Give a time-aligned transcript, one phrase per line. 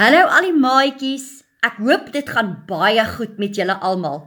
[0.00, 1.42] Hallo al die maatjies.
[1.60, 4.22] Ek hoop dit gaan baie goed met julle almal.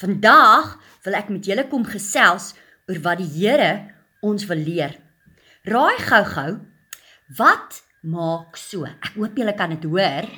[0.00, 0.70] Vandag
[1.04, 2.54] wil ek met julle kom gesels
[2.88, 3.92] oor wat die Here
[4.24, 4.96] ons wil leer.
[5.68, 6.54] Raai gou-gou,
[7.36, 8.88] wat maak so?
[8.88, 10.32] Ek hoop julle kan dit hoor.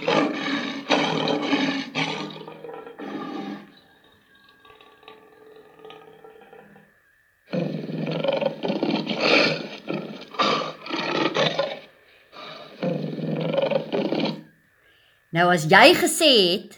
[15.34, 16.76] Nou as jy gesê het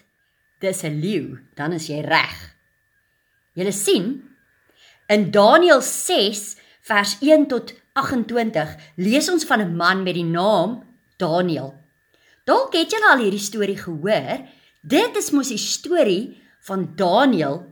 [0.65, 2.57] dis 'n leeu, dan is jy reg.
[3.53, 4.25] Julle sien
[5.09, 10.85] in Daniël 6 vers 1 tot 28 lees ons van 'n man met die naam
[11.17, 11.75] Daniël.
[12.45, 14.49] Dalk het julle al hierdie storie gehoor.
[14.83, 17.67] Dit is mos die storie van Daniël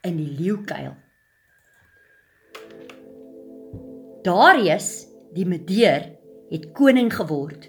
[0.00, 0.96] in die leeukuil.
[4.22, 6.16] Darius die Medeer
[6.50, 7.68] het koning geword.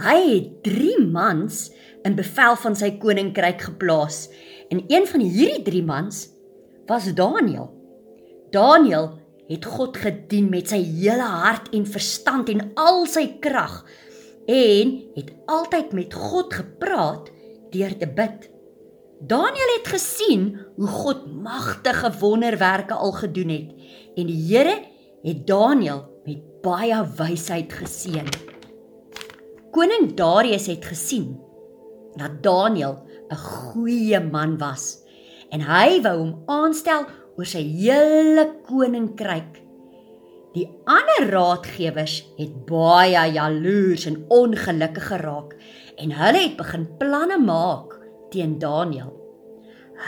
[0.00, 1.70] Hy het 3 mans
[2.02, 4.28] in bevel van sy koninkryk geplaas.
[4.70, 6.28] En een van hierdie 3 mans
[6.86, 7.68] was Daniël.
[8.50, 9.18] Daniël
[9.50, 13.80] het God gedien met sy hele hart en verstand en al sy krag
[14.50, 17.30] en het altyd met God gepraat
[17.74, 18.48] deur te bid.
[19.20, 23.74] Daniël het gesien hoe God magtige wonderwerke al gedoen het
[24.16, 24.78] en die Here
[25.22, 28.26] het Daniël met baie wysheid geseën.
[29.70, 31.36] Koning Darius het gesien
[32.16, 32.98] dat Daniël
[33.30, 35.04] 'n goeie man was
[35.50, 39.62] en hy wou hom aanstel oor sy hele koninkryk.
[40.54, 45.54] Die ander raadgewers het baie jaloers en ongelukkig geraak
[45.96, 47.98] en hulle het begin planne maak
[48.30, 49.12] teen Daniël.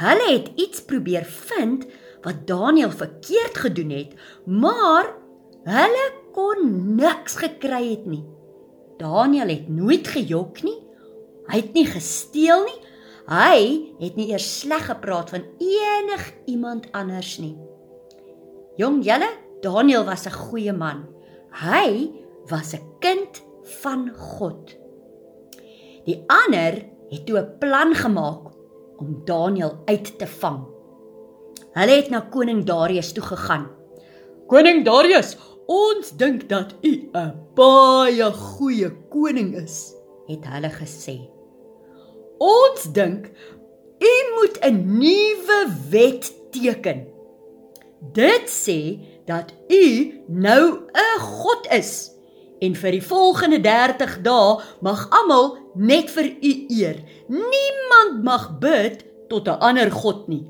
[0.02, 1.86] Hulle het iets probeer vind
[2.22, 4.14] wat Daniël verkeerd gedoen het,
[4.46, 5.10] maar
[5.64, 8.24] hulle kon niks gekry het nie.
[8.98, 10.78] Daniël het nooit gejok nie
[11.50, 12.78] Hy het nie gesteel nie.
[13.26, 13.58] Hy
[14.00, 17.56] het nie eers sleg gepraat van enig iemand anders nie.
[18.76, 19.28] Jong julle,
[19.62, 21.06] Daniel was 'n goeie man.
[21.50, 22.10] Hy
[22.50, 23.42] was 'n kind
[23.82, 24.76] van God.
[26.04, 28.52] Die ander het toe 'n plan gemaak
[28.98, 30.66] om Daniel uit te vang.
[31.72, 33.70] Hulle het na koning Darius toe gegaan.
[34.46, 35.36] Koning Darius,
[35.66, 39.94] ons dink dat u 'n baie goeie koning is,
[40.26, 41.16] het hulle gesê.
[42.38, 43.30] Ons dink
[44.02, 45.60] u moet 'n nuwe
[45.90, 47.06] wet teken.
[48.12, 49.84] Dit sê dat u
[50.26, 52.10] nou 'n god is
[52.62, 56.98] en vir die volgende 30 dae mag almal net vir u eer.
[57.28, 60.46] Niemand mag bid tot 'n ander god nie.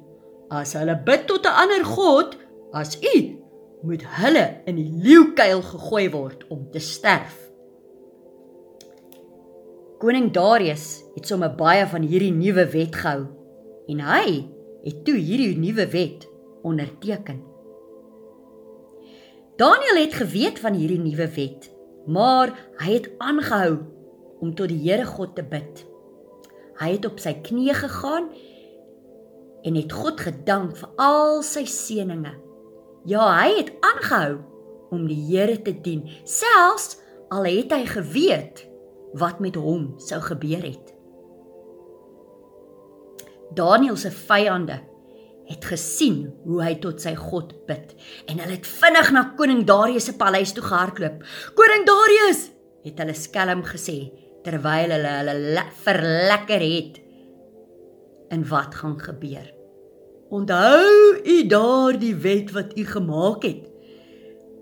[0.48, 2.36] As hulle bid tot 'n ander god
[2.72, 3.38] as u,
[3.82, 7.51] moet hulle in die leeukuil gegooi word om te sterf.
[10.02, 13.20] Koning Darius het sommer baie van hierdie nuwe wet gehou
[13.92, 14.30] en hy
[14.82, 16.24] het toe hierdie nuwe wet
[16.66, 17.36] onderteken.
[19.62, 21.68] Daniel het geweet van hierdie nuwe wet,
[22.10, 23.76] maar hy het aangehou
[24.42, 25.84] om tot die Here God te bid.
[26.82, 28.26] Hy het op sy knieë gegaan
[29.62, 32.42] en het God gedank vir al sy seënings.
[33.06, 34.42] Ja, hy het aangehou
[34.90, 36.96] om die Here te dien, selfs
[37.30, 38.66] al het hy geweet
[39.18, 40.94] wat met hom sou gebeur het.
[43.54, 44.80] Daniël se vyande
[45.50, 47.92] het gesien hoe hy tot sy God bid
[48.30, 51.24] en hulle het vinnig na koning Darius se paleis toe gehardloop.
[51.54, 52.50] "Koning Darius,"
[52.84, 54.12] het hulle skelm gesê
[54.44, 57.00] terwyl hulle hulle verlekker het.
[58.30, 59.52] En wat gaan gebeur?
[60.30, 63.68] Onthou u daardie wet wat u gemaak het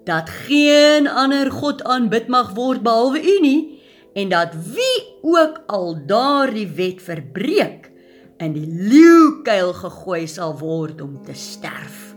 [0.04, 3.79] dat geen ander god aanbid mag word behalwe u nie
[4.14, 7.90] en dat wie ook al daardie wet verbreek
[8.40, 12.14] in die leeukuil gegooi sal word om te sterf.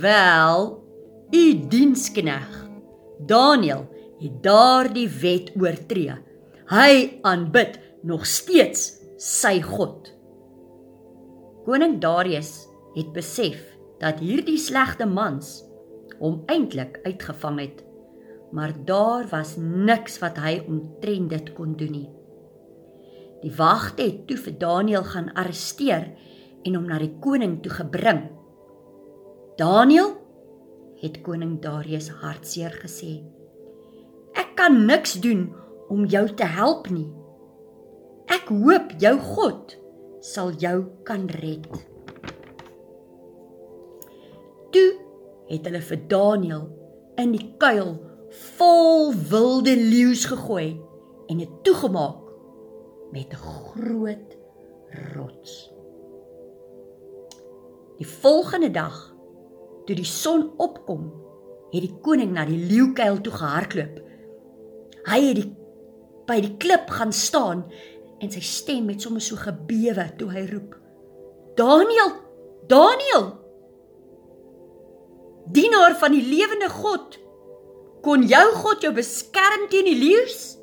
[0.00, 0.70] Wel,
[1.30, 2.48] u dienskneg
[3.26, 3.86] Daniel
[4.18, 6.16] het daardie wet oortree.
[6.70, 10.10] Hy aanbid nog steeds sy God.
[11.64, 12.64] Koning Darius
[12.96, 13.60] het besef
[14.00, 15.62] dat hierdie slegte mans
[16.20, 17.84] hom eintlik uitgevang het
[18.54, 22.10] maar daar was niks wat hy omtrent dit kon doen nie.
[23.42, 26.06] Die wagte het toe vir Daniël gaan arresteer
[26.62, 28.22] en hom na die koning toe gebring.
[29.58, 30.14] Daniël
[31.02, 33.18] het koning Darius hartseer gesê:
[34.38, 35.48] Ek kan niks doen
[35.90, 37.10] om jou te help nie.
[38.30, 39.76] Ek hoop jou God
[40.24, 41.66] sal jou kan red.
[44.72, 44.88] Toe
[45.50, 46.66] het hulle vir Daniël
[47.20, 47.96] in die kuil
[48.34, 50.80] vol wilde leeu's gegooi
[51.26, 52.24] en dit toegemaak
[53.12, 54.36] met 'n groot
[55.14, 55.72] rots.
[57.96, 59.14] Die volgende dag,
[59.84, 61.12] toe die son opkom,
[61.70, 64.00] het die koning na die leeukuil toe gehardloop.
[65.04, 65.56] Hy het die
[66.26, 67.64] by die klip gaan staan
[68.18, 70.76] en sy stem het sommer so gebewe toe hy roep:
[71.54, 72.12] "Daniel,
[72.66, 73.42] Daniel!
[75.52, 77.18] Dienaar van die lewende God,
[78.04, 80.54] kon jou God jou beskerm teen die leeu's?"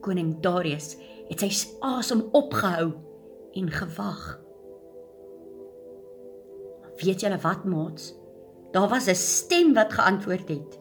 [0.00, 0.94] Koning Darius
[1.28, 1.50] het sy
[1.84, 2.92] asem opgehou
[3.58, 4.22] en gewag.
[7.00, 8.14] Weet julle wat, maats?
[8.72, 10.78] Daar was 'n stem wat geantwoord het.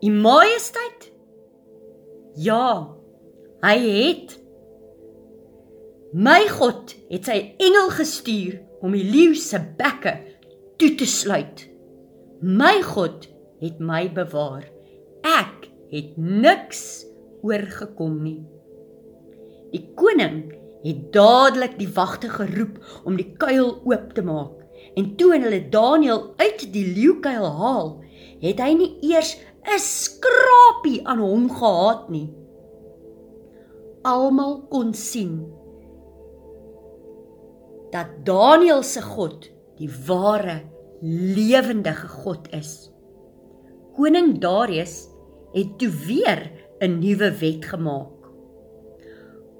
[0.00, 1.12] "U Majesteit?"
[2.34, 2.96] Ja,
[3.60, 4.40] hy het.
[6.12, 10.16] My God het sy engel gestuur om die leeu se bekke
[10.76, 11.71] toe te sluit.
[12.42, 13.28] My God
[13.62, 14.64] het my bewaar.
[15.22, 17.04] Ek het niks
[17.46, 18.40] oorgekom nie.
[19.70, 20.48] Die koning
[20.82, 24.58] het dadelik die wagte geroep om die kuil oop te maak.
[24.98, 27.92] En toe hulle Daniël uit die leeukuil haal,
[28.42, 32.26] het hy nie eers 'n skrapie aan hom gehad nie.
[34.02, 35.46] Almal kon sien
[37.94, 39.46] dat Daniël se God
[39.78, 40.71] die ware
[41.02, 42.90] lewendige God is.
[43.96, 45.08] Koning Darius
[45.52, 46.50] het toe weer
[46.80, 48.22] 'n nuwe wet gemaak.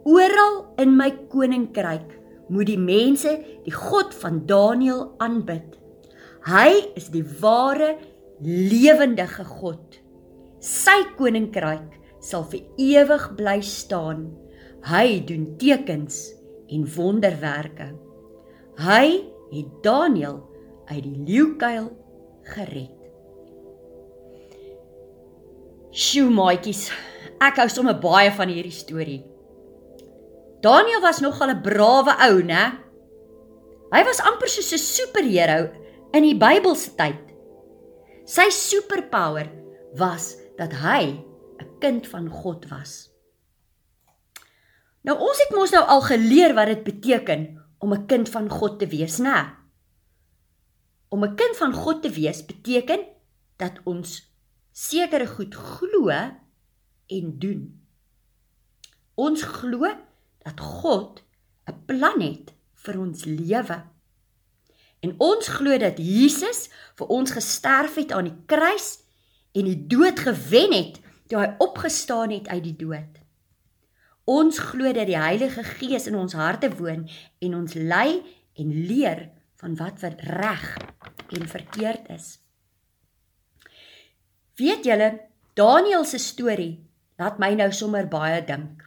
[0.05, 2.19] Oral in my koninkryk
[2.49, 5.79] moet die mense die God van Daniël aanbid.
[6.47, 7.97] Hy is die ware
[8.41, 9.99] lewendige God.
[10.59, 14.31] Sy koninkryk sal vir ewig bly staan.
[14.83, 16.35] Hy doen tekens
[16.69, 17.93] en wonderwerke.
[18.79, 20.52] Hy het Daniël
[20.87, 21.90] uit die leeukuil
[22.55, 22.99] gered.
[25.93, 26.87] Sjoe maatjies,
[27.43, 29.20] ek hou sommer baie van hierdie storie.
[30.62, 32.79] Daniel was nogal 'n brawe ou, né?
[33.93, 35.70] Hy was amper soos 'n superheld
[36.14, 37.20] in die Bybelse tyd.
[38.25, 39.50] Sy superpower
[39.99, 41.19] was dat hy
[41.61, 43.11] 'n kind van God was.
[45.02, 48.79] Nou ons het mos nou al geleer wat dit beteken om 'n kind van God
[48.79, 49.62] te wees, né?
[51.12, 53.00] Om 'n kind van God te wees beteken
[53.56, 54.32] dat ons
[54.73, 56.09] sekere goed glo
[57.06, 57.82] en doen.
[59.14, 59.93] Ons glo
[60.38, 61.23] dat God
[61.69, 63.85] 'n plan het vir ons lewe.
[65.00, 68.99] En ons glo dat Jesus vir ons gesterf het aan die kruis
[69.53, 73.20] en die dood gewen het toe hy opgestaan het uit die dood.
[74.25, 77.08] Ons glo dat die Heilige Gees in ons harte woon
[77.38, 78.23] en ons lei
[78.55, 79.31] en leer
[79.62, 80.76] van wat wat reg
[81.37, 82.38] en verkeerd is.
[84.61, 85.11] Weet julle,
[85.55, 86.81] Daniël se storie
[87.20, 88.82] laat my nou sommer baie dink.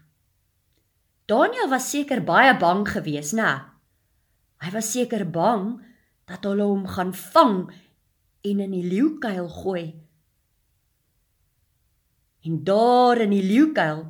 [1.30, 3.51] Daniël was seker baie bang geweest, né?
[4.62, 5.75] Hy was seker bang
[6.30, 7.57] dat hulle hom gaan vang
[8.45, 9.88] en in die leeukuil gooi.
[12.45, 14.06] En daar in die leeukuil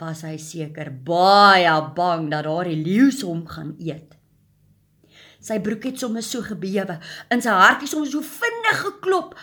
[0.00, 4.19] was hy seker baie bang dat daar die leeu hom gaan eet.
[5.40, 6.98] Sy broek het sommer so gebewe,
[7.32, 9.36] in sy hart het sommer so vinnig geklop.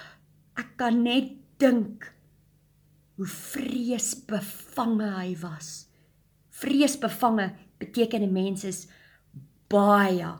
[0.58, 2.06] Ek kan net dink
[3.18, 5.88] hoe vreesbevange hy was.
[6.54, 7.52] Vreesbevange
[7.82, 8.88] beteken 'n mens is
[9.70, 10.38] baie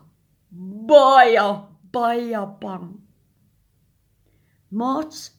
[0.50, 1.48] baie
[1.92, 3.00] baie bang.
[4.70, 5.38] Mats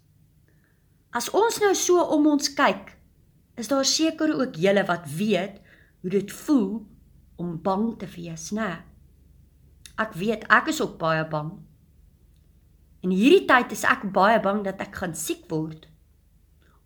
[1.10, 2.92] As ons nou so om ons kyk,
[3.58, 5.58] is daar seker ook julle wat weet
[6.02, 6.86] hoe dit voel
[7.42, 8.84] om bang te wees, né?
[10.00, 11.52] Ek weet ek is ook baie bang.
[13.04, 15.88] In hierdie tyd is ek baie bang dat ek gaan siek word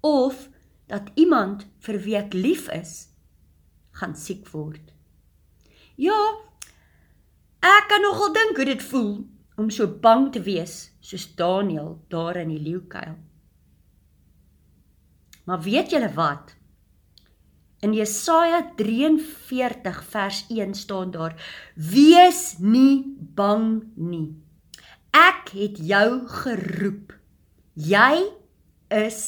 [0.04, 0.50] of
[0.92, 3.14] dat iemand vir wie ek lief is
[3.98, 4.92] gaan siek word.
[5.96, 6.18] Ja,
[7.64, 9.14] ek kan nogal dink hoe dit voel
[9.62, 13.16] om so bang te wees soos Daniel daar in die leeukuil.
[15.46, 16.56] Maar weet julle wat?
[17.84, 21.36] In Jesaja 43 vers 1 staan daar:
[21.76, 23.04] Wees nie
[23.36, 24.32] bang nie.
[25.12, 27.12] Ek het jou geroep.
[27.76, 28.24] Jy
[28.88, 29.20] is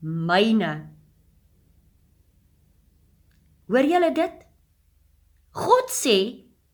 [0.00, 0.88] myne.
[3.68, 4.36] Hoor julle dit?
[5.52, 6.16] God sê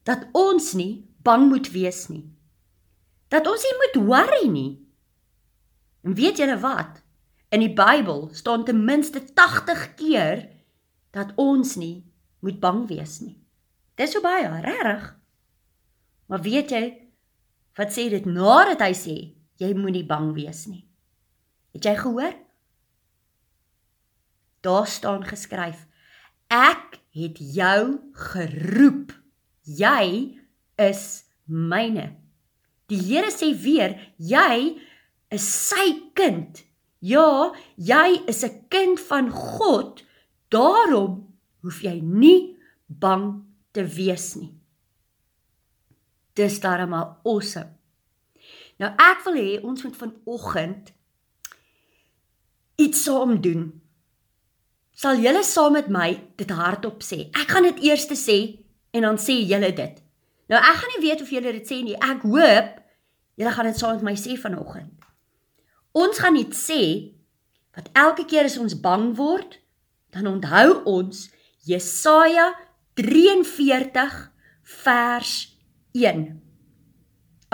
[0.06, 2.24] dat ons nie bang moet wees nie.
[3.34, 4.72] Dat ons nie moet worry nie.
[6.06, 7.02] En weet julle wat?
[7.50, 10.46] In die Bybel staan ten minste 80 keer
[11.10, 12.04] dat ons nie
[12.40, 13.38] moet bang wees nie.
[13.96, 15.16] Dis so baie, regtig?
[16.26, 16.84] Maar weet jy,
[17.76, 19.16] wat sê dit nadat hy sê
[19.60, 20.84] jy moenie bang wees nie.
[21.76, 22.34] Het jy gehoor?
[24.66, 25.86] Daar staan geskryf:
[26.48, 29.12] Ek het jou geroep.
[29.66, 30.38] Jy
[30.80, 31.02] is
[31.44, 32.14] myne.
[32.90, 34.78] Die Here sê weer, jy
[35.34, 36.62] is sy kind.
[37.02, 40.02] Ja, jy is 'n kind van God.
[40.52, 41.22] Daarom
[41.64, 43.32] hoef jy nie bang
[43.74, 44.52] te wees nie.
[46.36, 47.72] Dis darmal awesome.
[48.80, 50.92] Nou ek wil hê ons moet vanoggend
[52.76, 53.70] iets saam doen.
[54.96, 57.26] Sal julle saam met my dit hardop sê?
[57.32, 58.38] Ek gaan dit eers sê
[58.96, 60.02] en dan sê julle dit.
[60.52, 61.96] Nou ek gaan nie weet of julle dit sê nie.
[61.96, 62.76] Ek hoop
[63.36, 64.92] julle gaan dit saam met my sê vanoggend.
[65.96, 66.80] Ons gaan net sê
[67.76, 69.58] wat elke keer as ons bang word,
[70.16, 71.28] dan onthou ons
[71.68, 72.54] Jesaja
[72.96, 74.32] 43
[74.82, 75.32] vers
[75.92, 76.22] 1.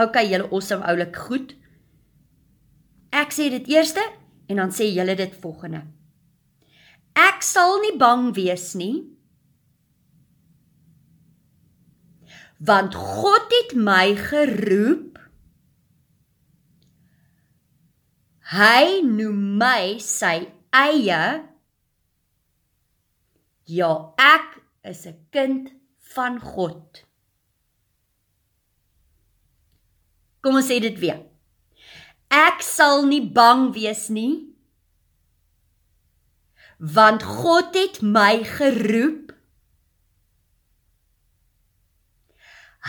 [0.03, 1.57] OK, julle awesome oulik goed.
[3.13, 4.05] Ek sê dit eerste
[4.49, 5.83] en dan sê julle dit volgende.
[7.19, 9.03] Ek sal nie bang wees nie.
[12.63, 15.19] Want God het my geroep.
[18.53, 20.37] Hy noem my sy
[20.77, 21.52] eie.
[23.79, 24.61] Ja, ek
[24.91, 25.73] is 'n kind
[26.15, 27.05] van God.
[30.43, 31.21] Kom ons sê dit weer.
[32.31, 34.53] Ek sal nie bang wees nie
[36.83, 39.31] want God het my geroep.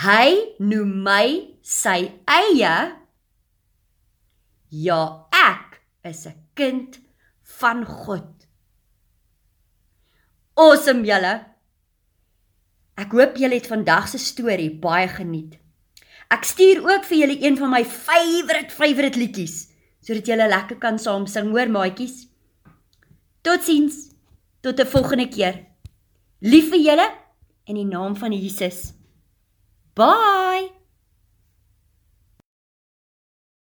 [0.02, 1.26] Hy noem my
[1.62, 2.74] sy eie.
[4.74, 6.98] Ja, ek is 'n kind
[7.44, 8.43] van God.
[10.54, 11.34] Awesome julle.
[13.02, 15.58] Ek hoop julle het vandag se storie baie geniet.
[16.30, 19.70] Ek stuur ook vir julle een van my favourite favourite liedjies
[20.04, 22.28] sodat julle lekker kan saam sing, hoor maatjies.
[23.42, 24.12] Totsiens.
[24.62, 25.66] Tot 'n volgende keer.
[26.42, 27.08] Lief vir julle
[27.66, 28.94] in die naam van Jesus.
[29.96, 30.83] Bye.